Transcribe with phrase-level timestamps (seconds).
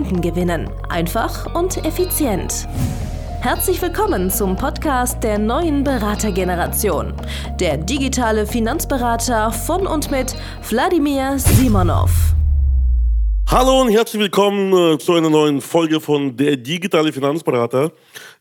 [0.00, 0.70] Kunden gewinnen.
[0.88, 2.66] Einfach und effizient.
[3.42, 7.12] Herzlich willkommen zum Podcast der neuen Beratergeneration.
[7.60, 10.34] Der digitale Finanzberater von und mit
[10.70, 12.10] Wladimir Simonov.
[13.46, 17.92] Hallo und herzlich willkommen äh, zu einer neuen Folge von Der digitale Finanzberater,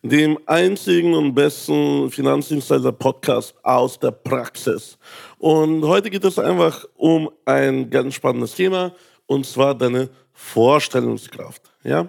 [0.01, 4.97] dem einzigen und besten Finanzdienstleister-Podcast aus der Praxis.
[5.39, 8.93] Und heute geht es einfach um ein ganz spannendes Thema,
[9.25, 11.61] und zwar deine Vorstellungskraft.
[11.83, 12.07] Ja?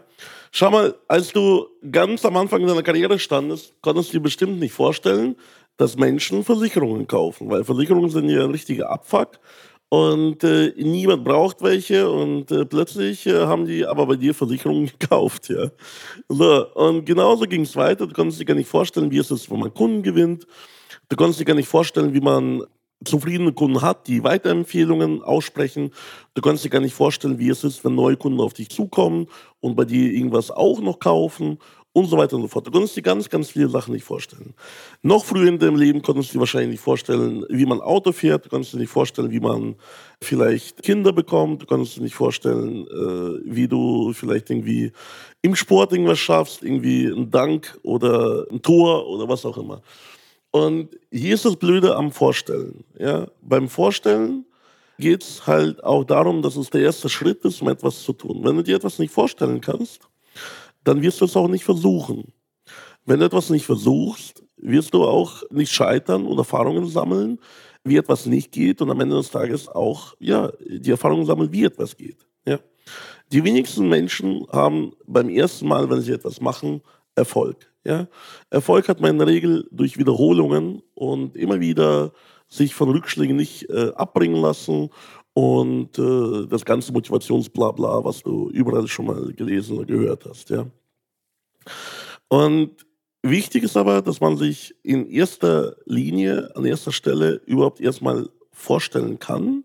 [0.52, 4.72] Schau mal, als du ganz am Anfang deiner Karriere standest, konntest du dir bestimmt nicht
[4.72, 5.36] vorstellen,
[5.76, 9.40] dass Menschen Versicherungen kaufen, weil Versicherungen sind ja ein richtiger Abfuck
[9.88, 14.90] und äh, niemand braucht welche und äh, plötzlich äh, haben die aber bei dir Versicherungen
[14.98, 15.70] gekauft, ja.
[16.28, 18.06] So, und genauso ging es weiter.
[18.06, 20.46] Du konntest dir gar nicht vorstellen, wie es ist, wenn man Kunden gewinnt.
[21.08, 22.64] Du konntest dir gar nicht vorstellen, wie man
[23.04, 25.92] zufriedene Kunden hat, die Weiterempfehlungen aussprechen.
[26.34, 29.26] Du kannst dir gar nicht vorstellen, wie es ist, wenn neue Kunden auf dich zukommen
[29.60, 31.58] und bei dir irgendwas auch noch kaufen
[31.92, 32.66] und so weiter und so fort.
[32.66, 34.54] Du kannst dir ganz, ganz viele Sachen nicht vorstellen.
[35.02, 38.44] Noch früher in deinem Leben konntest du dir wahrscheinlich nicht vorstellen, wie man Auto fährt.
[38.44, 39.74] Du kannst dir nicht vorstellen, wie man
[40.22, 41.62] vielleicht Kinder bekommt.
[41.62, 44.92] Du kannst dir nicht vorstellen, äh, wie du vielleicht irgendwie
[45.42, 49.82] im Sport irgendwas schaffst, irgendwie ein Dank oder ein Tor oder was auch immer.
[50.50, 52.84] Und hier ist das Blöde am Vorstellen.
[52.98, 53.28] Ja?
[53.42, 54.46] Beim Vorstellen
[54.98, 58.40] geht es halt auch darum, dass es der erste Schritt ist, um etwas zu tun.
[58.42, 60.08] Wenn du dir etwas nicht vorstellen kannst,
[60.84, 62.32] dann wirst du es auch nicht versuchen.
[63.06, 67.38] Wenn du etwas nicht versuchst, wirst du auch nicht scheitern und Erfahrungen sammeln,
[67.82, 71.64] wie etwas nicht geht und am Ende des Tages auch ja, die Erfahrungen sammeln, wie
[71.64, 72.26] etwas geht.
[72.44, 72.58] Ja?
[73.32, 76.82] Die wenigsten Menschen haben beim ersten Mal, wenn sie etwas machen,
[77.14, 77.69] Erfolg.
[77.84, 78.08] Ja?
[78.50, 82.12] Erfolg hat man in der Regel durch Wiederholungen und immer wieder
[82.48, 84.90] sich von Rückschlägen nicht äh, abbringen lassen
[85.32, 90.50] und äh, das ganze Motivationsblabla, was du überall schon mal gelesen oder gehört hast.
[90.50, 90.66] Ja?
[92.28, 92.86] Und
[93.22, 99.18] wichtig ist aber, dass man sich in erster Linie, an erster Stelle überhaupt erstmal vorstellen
[99.18, 99.64] kann,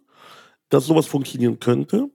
[0.69, 2.09] dass sowas funktionieren könnte.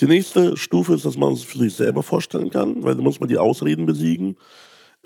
[0.00, 3.18] Die nächste Stufe ist, dass man es für sich selber vorstellen kann, weil da muss
[3.18, 4.36] man die Ausreden besiegen.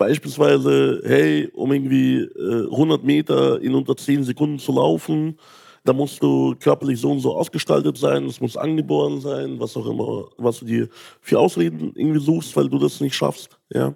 [0.03, 5.37] Beispielsweise, hey, um irgendwie äh, 100 Meter in unter 10 Sekunden zu laufen,
[5.85, 9.85] da musst du körperlich so und so ausgestaltet sein, es muss angeboren sein, was auch
[9.85, 10.89] immer, was du dir
[11.21, 13.95] für Ausreden irgendwie suchst, weil du das nicht schaffst, ja.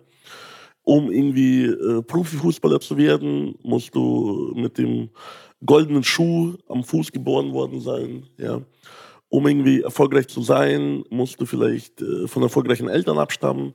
[0.83, 5.09] Um irgendwie äh, Profifußballer zu werden, musst du mit dem
[5.65, 8.61] goldenen Schuh am Fuß geboren worden sein, ja.
[9.27, 13.73] Um irgendwie erfolgreich zu sein, musst du vielleicht äh, von erfolgreichen Eltern abstammen.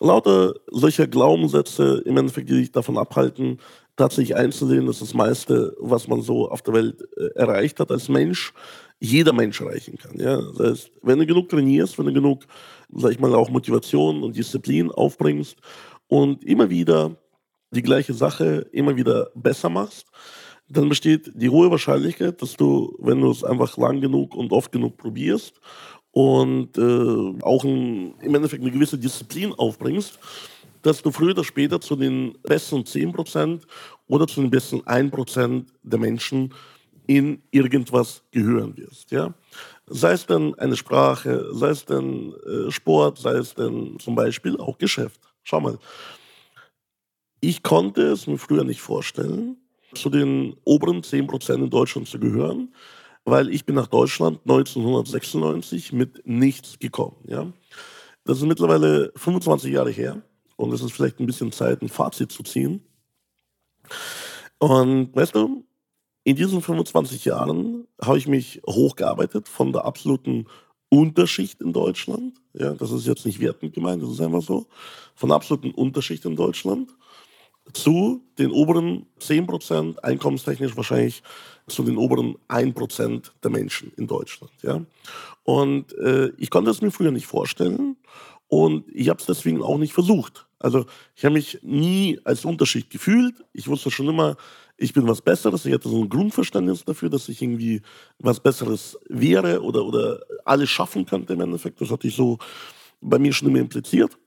[0.00, 3.58] Lauter solcher Glaubenssätze im Endeffekt, die dich davon abhalten,
[3.96, 8.08] tatsächlich einzusehen, dass das meiste, was man so auf der Welt äh, erreicht hat als
[8.08, 8.52] Mensch,
[9.00, 10.18] jeder Mensch erreichen kann.
[10.18, 10.40] Ja?
[10.56, 12.44] Das heißt, wenn du genug trainierst, wenn du genug,
[12.94, 15.56] sag ich mal, auch Motivation und Disziplin aufbringst
[16.06, 17.16] und immer wieder
[17.70, 20.06] die gleiche Sache immer wieder besser machst,
[20.70, 24.70] dann besteht die hohe Wahrscheinlichkeit, dass du, wenn du es einfach lang genug und oft
[24.70, 25.54] genug probierst
[26.18, 30.18] und äh, auch ein, im Endeffekt eine gewisse Disziplin aufbringst,
[30.82, 33.60] dass du früher oder später zu den besten 10%
[34.08, 36.52] oder zu den besten 1% der Menschen
[37.06, 39.12] in irgendwas gehören wirst.
[39.12, 39.32] Ja?
[39.86, 44.56] Sei es denn eine Sprache, sei es denn äh, Sport, sei es denn zum Beispiel
[44.56, 45.20] auch Geschäft.
[45.44, 45.78] Schau mal,
[47.40, 49.56] ich konnte es mir früher nicht vorstellen,
[49.94, 52.74] zu den oberen 10% in Deutschland zu gehören,
[53.30, 57.16] weil ich bin nach Deutschland 1996 mit nichts gekommen.
[57.26, 57.52] Ja?
[58.24, 60.22] Das ist mittlerweile 25 Jahre her
[60.56, 62.84] und es ist vielleicht ein bisschen Zeit, ein Fazit zu ziehen.
[64.58, 65.64] Und weißt du,
[66.24, 70.46] in diesen 25 Jahren habe ich mich hochgearbeitet von der absoluten
[70.90, 72.34] Unterschicht in Deutschland.
[72.54, 74.66] Ja, das ist jetzt nicht wertend gemeint, das ist einfach so.
[75.14, 76.94] Von der absoluten Unterschicht in Deutschland
[77.72, 81.22] zu den oberen 10%, einkommenstechnisch wahrscheinlich
[81.68, 84.52] zu den oberen 1% der Menschen in Deutschland.
[84.62, 84.82] Ja?
[85.44, 87.96] Und äh, ich konnte es mir früher nicht vorstellen
[88.48, 90.46] und ich habe es deswegen auch nicht versucht.
[90.58, 93.34] Also ich habe mich nie als Unterschied gefühlt.
[93.52, 94.36] Ich wusste schon immer,
[94.76, 95.64] ich bin was Besseres.
[95.66, 97.82] Ich hatte so ein Grundverständnis dafür, dass ich irgendwie
[98.18, 101.80] was Besseres wäre oder, oder alles schaffen könnte im Endeffekt.
[101.80, 102.38] Das hatte ich so
[103.00, 104.18] bei mir schon immer impliziert.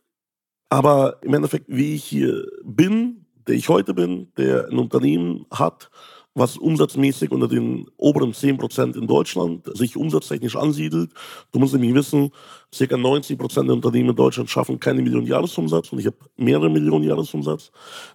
[0.70, 5.90] Aber im Endeffekt, wie ich hier bin, der ich heute bin, der ein Unternehmen hat,
[6.34, 11.12] was umsatzmäßig unter den oberen 10% in Deutschland sich umsatztechnisch ansiedelt.
[11.52, 12.32] Du musst nämlich wissen,
[12.72, 12.96] ca.
[12.96, 17.72] 90% der Unternehmen in Deutschland schaffen keine Million Jahresumsatz und ich habe mehrere Millionen Jahresumsatz.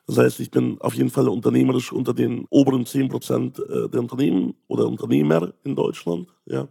[0.07, 4.55] Das heißt, ich bin auf jeden Fall unternehmerisch unter den oberen 10% äh, der Unternehmen
[4.67, 6.29] oder Unternehmer in Deutschland.
[6.47, 6.69] Ja.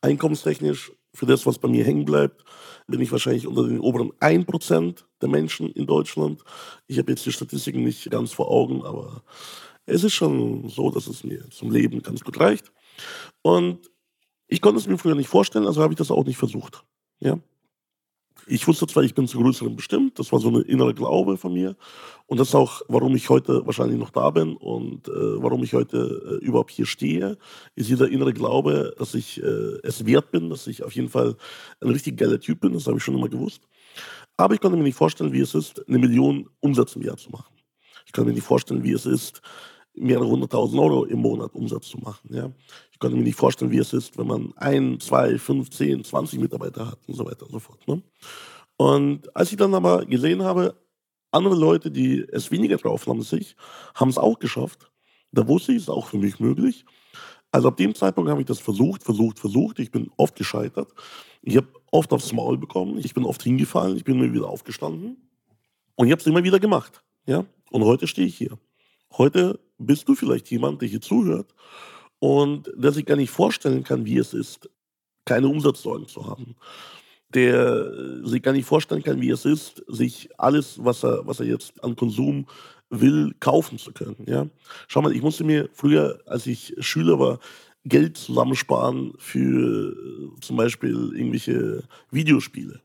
[0.00, 2.44] Einkommenstechnisch, für das, was bei mir hängen bleibt,
[2.86, 6.44] bin ich wahrscheinlich unter den oberen 1% der Menschen in Deutschland.
[6.86, 9.22] Ich habe jetzt die Statistiken nicht ganz vor Augen, aber
[9.86, 12.72] es ist schon so, dass es mir zum Leben ganz gut reicht.
[13.42, 13.90] Und
[14.48, 16.84] ich konnte es mir früher nicht vorstellen, also habe ich das auch nicht versucht.
[17.20, 17.38] Ja?
[18.48, 21.52] Ich wusste zwar, ich bin zu Größeren bestimmt, das war so eine innere Glaube von
[21.52, 21.74] mir.
[22.26, 25.72] Und das ist auch, warum ich heute wahrscheinlich noch da bin und äh, warum ich
[25.72, 27.38] heute äh, überhaupt hier stehe,
[27.74, 31.36] ist dieser innere Glaube, dass ich äh, es wert bin, dass ich auf jeden Fall
[31.80, 33.62] ein richtig geiler Typ bin, das habe ich schon immer gewusst.
[34.36, 37.30] Aber ich konnte mir nicht vorstellen, wie es ist, eine Million Umsatz im Jahr zu
[37.30, 37.56] machen.
[38.04, 39.42] Ich kann mir nicht vorstellen, wie es ist,
[39.96, 42.34] mehrere hunderttausend Euro im Monat Umsatz zu machen.
[42.34, 42.50] Ja.
[42.92, 46.38] Ich konnte mir nicht vorstellen, wie es ist, wenn man ein, zwei, fünf, zehn, zwanzig
[46.38, 47.86] Mitarbeiter hat und so weiter und so fort.
[47.88, 48.02] Ne?
[48.76, 50.74] Und als ich dann aber gesehen habe,
[51.30, 53.56] andere Leute, die es weniger drauf haben als ich,
[53.94, 54.90] haben es auch geschafft,
[55.32, 56.84] da wusste ich, es ist auch für mich möglich.
[57.52, 59.78] Also ab dem Zeitpunkt habe ich das versucht, versucht, versucht.
[59.78, 60.92] Ich bin oft gescheitert.
[61.42, 62.98] Ich habe oft aufs Maul bekommen.
[62.98, 63.96] Ich bin oft hingefallen.
[63.96, 65.16] Ich bin immer wieder aufgestanden.
[65.94, 67.02] Und ich habe es immer wieder gemacht.
[67.26, 67.44] Ja?
[67.70, 68.58] Und heute stehe ich hier.
[69.16, 71.54] Heute bist du vielleicht jemand, der hier zuhört
[72.18, 74.70] und der sich gar nicht vorstellen kann, wie es ist,
[75.24, 76.56] keine Umsatzsorgen zu haben.
[77.30, 81.46] Der sich gar nicht vorstellen kann, wie es ist, sich alles, was er, was er
[81.46, 82.46] jetzt an Konsum
[82.88, 84.24] will, kaufen zu können.
[84.26, 84.46] Ja?
[84.86, 87.40] Schau mal, ich musste mir früher, als ich Schüler war,
[87.84, 89.96] Geld zusammensparen für
[90.40, 92.80] zum Beispiel irgendwelche Videospiele.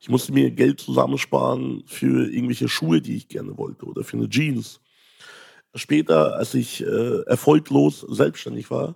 [0.00, 4.28] Ich musste mir Geld zusammensparen für irgendwelche Schuhe, die ich gerne wollte oder für eine
[4.28, 4.80] Jeans.
[5.76, 8.94] Später, als ich äh, erfolglos selbstständig war,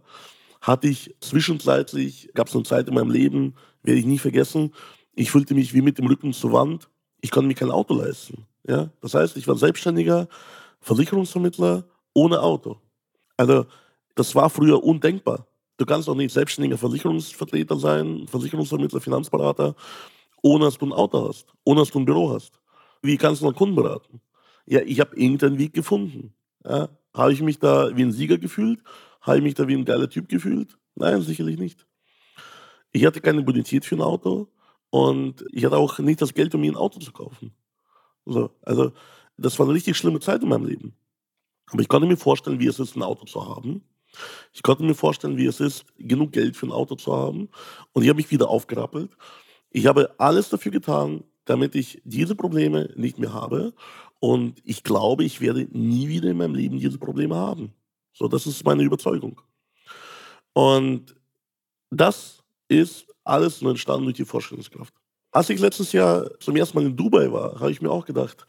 [0.61, 4.73] hatte ich zwischenzeitlich, gab es eine Zeit in meinem Leben, werde ich nie vergessen,
[5.15, 6.88] ich fühlte mich wie mit dem Rücken zur Wand.
[7.21, 8.47] Ich konnte mir kein Auto leisten.
[8.67, 8.91] Ja?
[9.00, 10.29] Das heißt, ich war Selbstständiger,
[10.81, 11.85] Versicherungsvermittler
[12.15, 12.79] ohne Auto.
[13.37, 13.67] Also,
[14.15, 15.47] das war früher undenkbar.
[15.77, 19.75] Du kannst auch nicht selbstständiger Versicherungsvertreter sein, Versicherungsvermittler, Finanzberater,
[20.43, 22.53] ohne dass du ein Auto hast, ohne dass du ein Büro hast.
[23.03, 24.21] Wie kannst du einen Kunden beraten?
[24.67, 26.35] Ja, ich habe irgendeinen Weg gefunden.
[26.65, 28.83] Ja, habe ich mich da wie ein Sieger gefühlt?
[29.21, 30.79] Habe ich mich da wie ein geiler Typ gefühlt?
[30.95, 31.87] Nein, sicherlich nicht.
[32.93, 34.49] Ich hatte keine Bonität für ein Auto
[34.91, 37.53] und ich hatte auch nicht das Geld, um mir ein Auto zu kaufen.
[38.27, 38.93] So, also,
[39.37, 40.95] das war eine richtig schlimme Zeit in meinem Leben.
[41.71, 43.83] Aber ich konnte mir vorstellen, wie es ist, ein Auto zu haben.
[44.53, 47.49] Ich konnte mir vorstellen, wie es ist, genug Geld für ein Auto zu haben.
[47.93, 49.17] Und ich habe mich wieder aufgerappelt.
[49.71, 53.73] Ich habe alles dafür getan, damit ich diese Probleme nicht mehr habe.
[54.20, 57.72] Und ich glaube, ich werde nie wieder in meinem Leben diese Probleme haben.
[58.12, 59.40] So, das ist meine Überzeugung.
[60.52, 61.14] Und
[61.90, 64.94] das ist alles nur entstanden durch die Vorstellungskraft.
[65.32, 68.46] Als ich letztes Jahr zum ersten Mal in Dubai war, habe ich mir auch gedacht,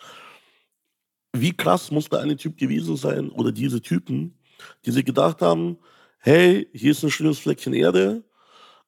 [1.34, 4.38] wie krass muss da ein Typ gewesen sein oder diese Typen,
[4.86, 5.78] die sich gedacht haben,
[6.20, 8.24] hey, hier ist ein schönes Fleckchen Erde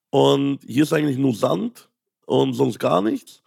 [0.09, 1.89] und hier ist eigentlich nur Sand
[2.25, 3.42] und sonst gar nichts.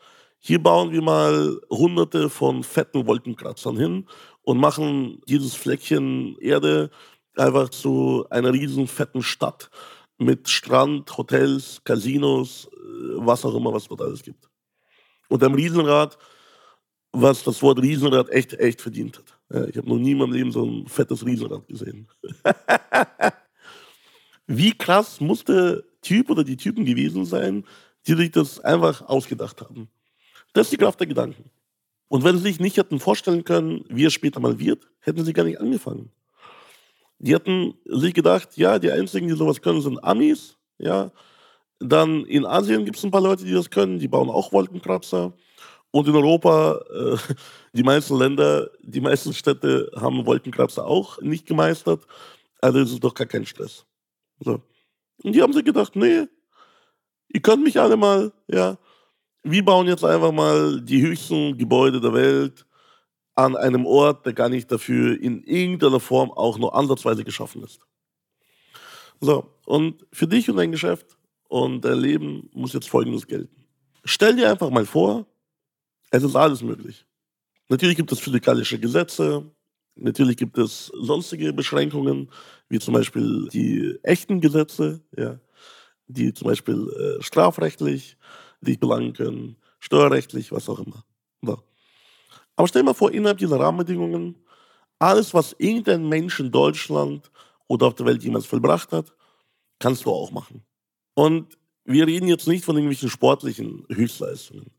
[0.46, 4.06] Hier bauen wir mal hunderte von fetten Wolkenkratzern hin
[4.42, 6.90] und machen dieses Fleckchen Erde
[7.34, 9.70] einfach zu einer riesen fetten Stadt
[10.18, 12.76] mit Strand, Hotels, Casinos, äh,
[13.16, 14.48] was auch immer, was dort alles gibt.
[15.28, 16.16] Und einem Riesenrad,
[17.10, 19.68] was das Wort Riesenrad echt, echt verdient hat.
[19.70, 22.06] Ich habe noch nie in meinem Leben so ein fettes Riesenrad gesehen.
[24.46, 27.64] Wie krass muss der Typ oder die Typen gewesen sein,
[28.06, 29.90] die sich das einfach ausgedacht haben.
[30.56, 31.50] Das ist die Kraft der Gedanken.
[32.08, 35.34] Und wenn sie sich nicht hätten vorstellen können, wie es später mal wird, hätten sie
[35.34, 36.10] gar nicht angefangen.
[37.18, 40.56] Die hätten sich gedacht, ja, die einzigen, die sowas können, sind Amis.
[40.78, 41.12] Ja.
[41.78, 45.34] Dann in Asien gibt es ein paar Leute, die das können, die bauen auch Wolkenkratzer.
[45.90, 47.34] Und in Europa, äh,
[47.74, 52.06] die meisten Länder, die meisten Städte haben Wolkenkratzer auch nicht gemeistert.
[52.62, 53.84] Also ist es doch gar kein Stress.
[54.40, 54.62] So.
[55.22, 56.24] Und die haben sich gedacht, nee,
[57.28, 58.78] ihr könnt mich alle mal, ja,
[59.48, 62.66] wir bauen jetzt einfach mal die höchsten Gebäude der Welt
[63.36, 67.80] an einem Ort, der gar nicht dafür in irgendeiner Form auch nur ansatzweise geschaffen ist.
[69.20, 71.16] So, und für dich und dein Geschäft
[71.48, 73.64] und dein Leben muss jetzt Folgendes gelten.
[74.04, 75.26] Stell dir einfach mal vor,
[76.10, 77.06] es ist alles möglich.
[77.68, 79.44] Natürlich gibt es physikalische Gesetze,
[79.94, 82.30] natürlich gibt es sonstige Beschränkungen,
[82.68, 85.38] wie zum Beispiel die echten Gesetze, ja,
[86.08, 88.16] die zum Beispiel äh, strafrechtlich
[88.60, 91.04] dich belangen können, steuerrechtlich, was auch immer.
[91.42, 91.58] So.
[92.56, 94.36] Aber stell dir mal vor, innerhalb dieser Rahmenbedingungen,
[94.98, 97.30] alles, was irgendein Mensch in Deutschland
[97.68, 99.12] oder auf der Welt jemals vollbracht hat,
[99.78, 100.62] kannst du auch machen.
[101.14, 104.70] Und wir reden jetzt nicht von irgendwelchen sportlichen Höchstleistungen.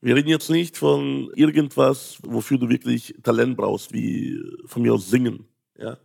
[0.00, 5.10] Wir reden jetzt nicht von irgendwas, wofür du wirklich Talent brauchst, wie von mir aus
[5.10, 5.48] singen.
[5.76, 5.98] Ja?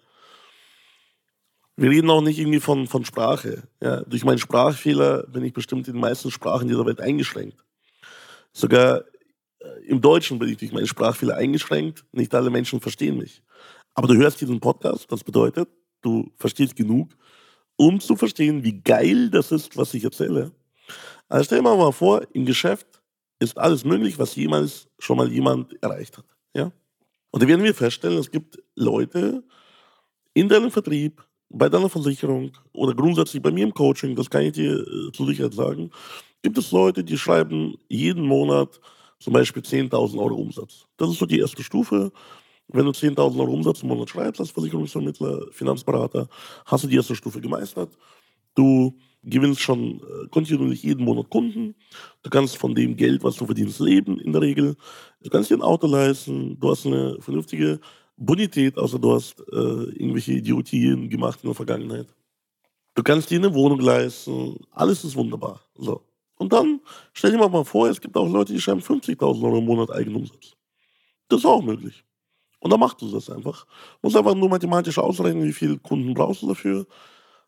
[1.75, 3.63] Wir reden auch nicht irgendwie von, von Sprache.
[3.81, 4.01] Ja?
[4.01, 7.63] Durch meinen Sprachfehler bin ich bestimmt in den meisten Sprachen dieser Welt eingeschränkt.
[8.51, 9.03] Sogar
[9.59, 12.05] äh, im Deutschen bin ich durch meine Sprachfehler eingeschränkt.
[12.11, 13.41] Nicht alle Menschen verstehen mich.
[13.95, 15.69] Aber du hörst diesen Podcast, das bedeutet,
[16.01, 17.09] du verstehst genug,
[17.75, 20.51] um zu verstehen, wie geil das ist, was ich erzähle.
[21.27, 23.01] Also stell dir mal vor, im Geschäft
[23.39, 26.25] ist alles möglich, was jemals schon mal jemand erreicht hat.
[26.53, 26.71] Ja?
[27.31, 29.43] Und da werden wir feststellen, es gibt Leute
[30.33, 34.53] in deinem Vertrieb, bei deiner Versicherung oder grundsätzlich bei mir im Coaching, das kann ich
[34.53, 35.91] dir äh, zu Sicherheit sagen,
[36.41, 38.79] gibt es Leute, die schreiben jeden Monat
[39.19, 40.85] zum Beispiel 10.000 Euro Umsatz.
[40.97, 42.11] Das ist so die erste Stufe.
[42.67, 46.27] Wenn du 10.000 Euro Umsatz im Monat schreibst als Versicherungsvermittler, Finanzberater,
[46.65, 47.97] hast du die erste Stufe gemeistert.
[48.55, 51.75] Du gewinnst schon äh, kontinuierlich jeden Monat Kunden.
[52.23, 54.75] Du kannst von dem Geld, was du verdienst, leben in der Regel.
[55.21, 56.59] Du kannst dir ein Auto leisten.
[56.59, 57.79] Du hast eine vernünftige
[58.17, 62.07] Bonität, außer du hast äh, irgendwelche Idiotien gemacht in der Vergangenheit.
[62.95, 64.59] Du kannst dir eine Wohnung leisten.
[64.71, 65.61] Alles ist wunderbar.
[65.75, 66.05] So.
[66.35, 66.81] Und dann
[67.13, 70.53] stell dir mal vor, es gibt auch Leute, die schreiben 50.000 Euro im Monat Eigenumsatz.
[71.27, 72.03] Das ist auch möglich.
[72.59, 73.65] Und dann machst du das einfach.
[73.65, 76.85] Du musst einfach nur mathematisch ausrechnen, wie viele Kunden brauchst du dafür.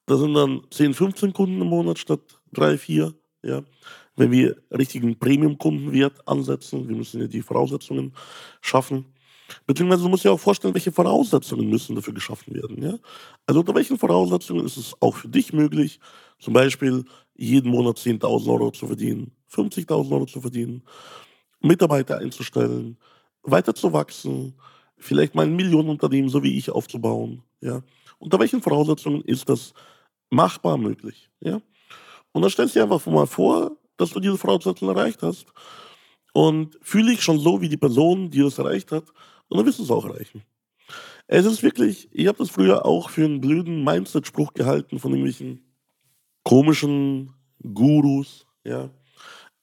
[0.07, 2.21] Da sind dann 10, 15 Kunden im Monat statt
[2.53, 3.13] 3, 4.
[3.43, 3.63] Ja.
[4.15, 8.13] Wenn wir richtigen Premium-Kundenwert ansetzen, wir müssen ja die Voraussetzungen
[8.61, 9.05] schaffen.
[9.65, 12.81] Beziehungsweise du musst dir auch vorstellen, welche Voraussetzungen müssen dafür geschaffen werden.
[12.81, 12.97] Ja?
[13.45, 15.99] Also unter welchen Voraussetzungen ist es auch für dich möglich,
[16.39, 20.83] zum Beispiel jeden Monat 10.000 Euro zu verdienen, 50.000 Euro zu verdienen,
[21.61, 22.97] Mitarbeiter einzustellen,
[23.43, 24.55] weiter zu wachsen,
[24.97, 27.43] vielleicht mal ein Millionenunternehmen, so wie ich, aufzubauen.
[27.61, 27.81] Ja?
[28.17, 29.73] Unter welchen Voraussetzungen ist das
[30.29, 31.29] machbar möglich?
[31.39, 31.61] Ja?
[32.31, 35.45] Und dann stellst du dir einfach mal vor, dass du diese Voraussetzungen erreicht hast.
[36.33, 39.05] Und fühle ich schon so wie die Person, die das erreicht hat,
[39.49, 40.43] und dann wirst du es auch erreichen.
[41.27, 45.65] Es ist wirklich, ich habe das früher auch für einen blöden Mindset-Spruch gehalten von irgendwelchen
[46.43, 47.31] komischen
[47.73, 48.89] Gurus, ja.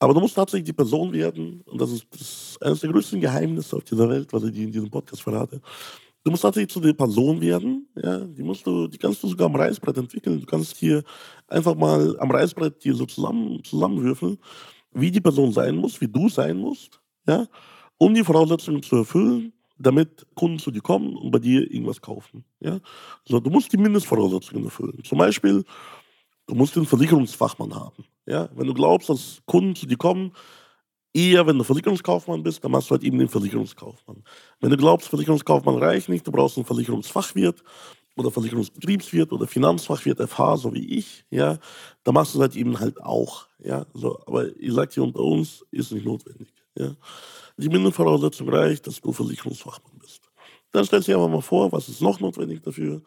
[0.00, 3.20] Aber du musst tatsächlich die Person werden, und das ist, das ist eines der größten
[3.20, 5.60] Geheimnisse auf dieser Welt, was ich dir in diesem Podcast verrate.
[6.24, 9.46] Du musst tatsächlich zu der Person werden, ja, die musst du, die kannst du sogar
[9.46, 10.40] am Reißbrett entwickeln.
[10.40, 11.02] Du kannst hier
[11.48, 14.38] einfach mal am Reißbrett dir so zusammen, zusammenwürfeln,
[14.92, 17.46] wie die Person sein muss, wie du sein musst, ja,
[17.98, 22.44] um die Voraussetzungen zu erfüllen, damit Kunden zu dir kommen und bei dir irgendwas kaufen,
[22.60, 22.80] ja.
[23.26, 25.02] Also du musst die Mindestvoraussetzungen erfüllen.
[25.04, 25.64] Zum Beispiel,
[26.46, 28.04] du musst den Versicherungsfachmann haben.
[28.26, 28.48] Ja?
[28.54, 30.32] Wenn du glaubst, dass Kunden zu dir kommen,
[31.14, 34.22] eher wenn du Versicherungskaufmann bist, dann machst du halt eben den Versicherungskaufmann.
[34.60, 37.62] Wenn du glaubst, Versicherungskaufmann reicht nicht, du brauchst einen Versicherungsfachwirt
[38.16, 41.58] oder Versicherungsbetriebswirt oder Finanzfachwirt FH, so wie ich, ja,
[42.04, 43.46] dann machst du es halt eben halt auch.
[43.58, 43.86] Ja?
[43.94, 46.48] So, aber ich sage dir unter uns, ist nicht notwendig.
[46.76, 46.94] Ja?
[47.56, 50.30] Die Mindestvoraussetzung reicht, dass du Versicherungsfachmann bist.
[50.72, 53.02] Dann stellst du dir einfach mal vor, was ist noch notwendig dafür?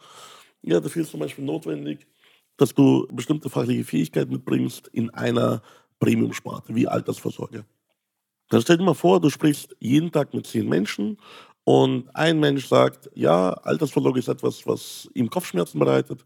[0.61, 2.07] Ja, dafür ist zum Beispiel notwendig,
[2.57, 5.61] dass du bestimmte fachliche Fähigkeiten mitbringst in einer
[5.99, 7.65] Premium-Sparte, wie Altersvorsorge.
[8.49, 11.17] Dann stell dir mal vor, du sprichst jeden Tag mit zehn Menschen
[11.63, 16.23] und ein Mensch sagt, ja, Altersvorsorge ist etwas, was ihm Kopfschmerzen bereitet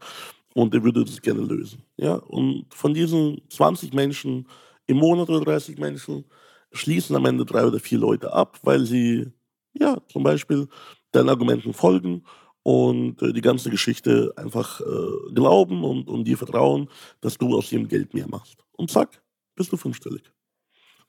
[0.54, 1.82] und er würde das gerne lösen.
[1.96, 2.14] Ja?
[2.14, 4.46] Und von diesen 20 Menschen
[4.86, 6.24] im Monat oder 30 Menschen
[6.72, 9.32] schließen am Ende drei oder vier Leute ab, weil sie
[9.72, 10.68] ja zum Beispiel
[11.12, 12.24] deinen Argumenten folgen
[12.62, 16.88] und äh, die ganze Geschichte einfach äh, glauben und, und dir vertrauen,
[17.20, 18.64] dass du aus ihrem Geld mehr machst.
[18.72, 19.22] Und zack,
[19.54, 20.22] bist du fünfstellig.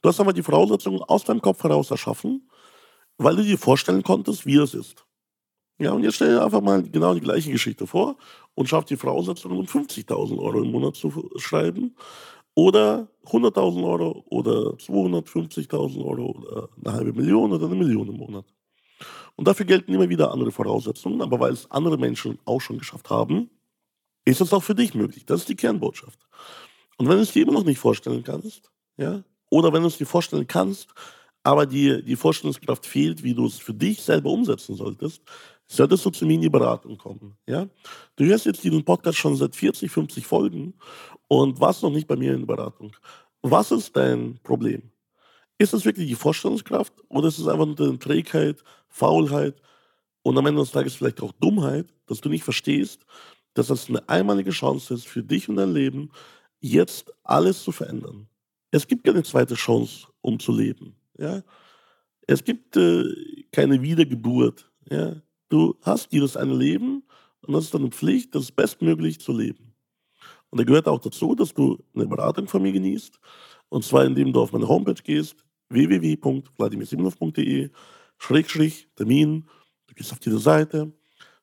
[0.02, 2.50] Du hast aber die Voraussetzungen aus deinem Kopf heraus erschaffen,
[3.18, 5.06] weil du dir vorstellen konntest, wie es ist.
[5.78, 8.18] Ja, und jetzt stell dir einfach mal genau die gleiche Geschichte vor
[8.54, 11.96] und schaff die Voraussetzungen, um 50.000 Euro im Monat zu schreiben
[12.56, 18.46] oder 100.000 Euro oder 250.000 Euro oder eine halbe Million oder eine Million im Monat.
[19.36, 23.10] Und dafür gelten immer wieder andere Voraussetzungen, aber weil es andere Menschen auch schon geschafft
[23.10, 23.50] haben,
[24.26, 25.26] ist es auch für dich möglich.
[25.26, 26.20] Das ist die Kernbotschaft.
[26.98, 29.98] Und wenn du es dir immer noch nicht vorstellen kannst, ja, oder wenn du es
[29.98, 30.94] dir vorstellen kannst,
[31.44, 35.24] aber dir die Vorstellungskraft fehlt, wie du es für dich selber umsetzen solltest,
[35.68, 37.38] solltest du zu mir in die Beratung kommen.
[37.48, 37.68] Ja?
[38.16, 40.74] Du hörst jetzt diesen Podcast schon seit 40, 50 Folgen
[41.32, 42.94] und warst noch nicht bei mir in der Beratung.
[43.42, 44.92] Was ist dein Problem?
[45.58, 49.56] Ist es wirklich die Vorstellungskraft oder ist es einfach nur deine Trägheit, Faulheit
[50.24, 53.06] und am Ende des Tages vielleicht auch Dummheit, dass du nicht verstehst,
[53.54, 56.12] dass das eine einmalige Chance ist für dich und dein Leben,
[56.60, 58.28] jetzt alles zu verändern.
[58.72, 60.98] Es gibt keine zweite Chance, um zu leben.
[61.18, 61.44] Ja?
[62.28, 63.06] Es gibt äh,
[63.54, 64.70] keine Wiedergeburt.
[64.90, 65.16] Ja?
[65.48, 67.04] Du hast dieses eine Leben
[67.40, 69.71] und das ist deine Pflicht, das bestmöglich zu leben.
[70.52, 73.20] Und da gehört auch dazu, dass du eine Beratung von mir genießt.
[73.70, 77.70] Und zwar, indem du auf meine Homepage gehst, www.vladimirsimonov.de,
[78.18, 79.48] Schrägstrich, Termin.
[79.88, 80.92] Du gehst auf diese Seite,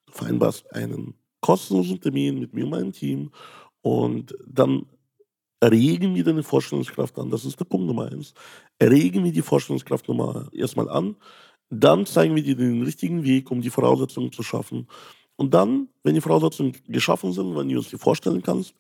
[0.07, 3.31] du vereinbarst einen kostenlosen Termin mit mir und meinem Team
[3.81, 4.87] und dann
[5.65, 7.31] regen wir deine Vorstellungskraft an.
[7.31, 8.35] Das ist der Punkt Nummer eins.
[8.79, 11.17] Erregen wir die Vorstellungskraft Nummer erstmal an,
[11.71, 14.87] dann zeigen wir dir den richtigen Weg, um die Voraussetzungen zu schaffen.
[15.39, 18.75] Und dann, wenn die Voraussetzungen geschaffen sind, wenn du uns die vorstellen kannst,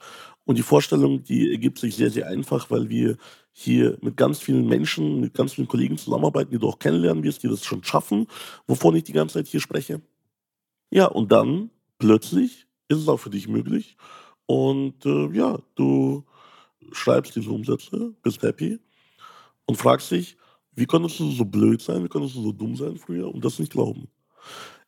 [0.44, 3.16] und die Vorstellung, die ergibt sich sehr, sehr einfach, weil wir
[3.52, 7.42] hier mit ganz vielen Menschen, mit ganz vielen Kollegen zusammenarbeiten, die du auch kennenlernen wirst,
[7.42, 8.26] die das schon schaffen,
[8.66, 10.00] wovon ich die ganze Zeit hier spreche.
[10.90, 13.96] Ja, und dann plötzlich ist es auch für dich möglich.
[14.46, 16.24] Und äh, ja, du
[16.92, 18.80] schreibst diese Umsätze, bist happy
[19.66, 20.38] und fragst dich,
[20.74, 23.58] wie konntest du so blöd sein, wie konntest du so dumm sein früher und das
[23.58, 24.08] nicht glauben.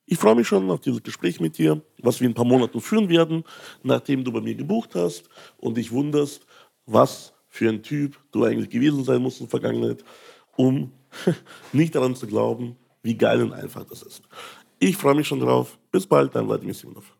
[0.07, 2.80] Ich freue mich schon auf dieses Gespräch mit dir, was wir in ein paar Monaten
[2.80, 3.45] führen werden,
[3.83, 5.28] nachdem du bei mir gebucht hast
[5.59, 6.47] und dich wunderst,
[6.87, 10.04] was für ein Typ du eigentlich gewesen sein musst in der Vergangenheit,
[10.57, 10.92] um
[11.73, 14.23] nicht daran zu glauben, wie geil und einfach das ist.
[14.78, 15.78] Ich freue mich schon drauf.
[15.90, 17.19] Bis bald, dein Vladimir Simonov.